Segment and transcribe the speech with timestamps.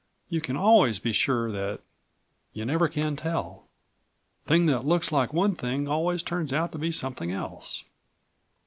[0.29, 1.79] You can always be sure that
[2.53, 3.67] you never can tell.
[4.47, 7.83] Thing that looks like one thing always turns out to be something else.